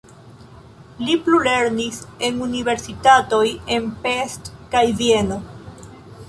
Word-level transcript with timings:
Li 1.01 1.17
plulernis 1.27 1.99
en 2.29 2.39
universitatoj 2.45 3.43
en 3.77 3.87
Pest 4.07 4.51
kaj 4.73 4.83
Vieno. 5.05 5.39